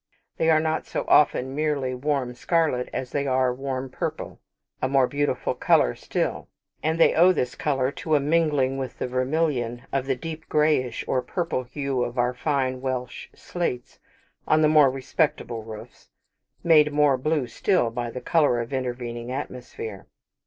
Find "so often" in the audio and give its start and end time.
0.87-1.53